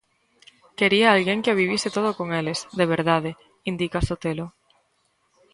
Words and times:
"Quería 0.79 1.07
a 1.09 1.13
alguén 1.15 1.41
que 1.43 1.53
o 1.53 1.59
vivise 1.61 1.89
todo 1.97 2.09
con 2.19 2.27
eles, 2.39 2.59
de 2.79 2.85
verdade", 2.93 3.31
indica 3.71 4.05
Sotelo. 4.07 4.47